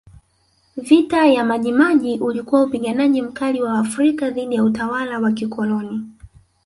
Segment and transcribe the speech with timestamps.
[0.77, 6.01] Vita ya Maji Maji ulikuwa upingaji mkali wa Waafrika dhidi ya utawala wa kikoloni